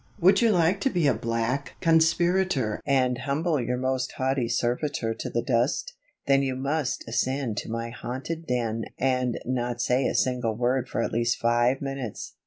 [0.19, 5.29] Would you like to be a black conspirator and humble your most haughty servitor to
[5.29, 5.93] the dust?
[6.25, 11.03] Then you must ascend to my haunted den and not say a single word for
[11.03, 12.33] at least five minutes.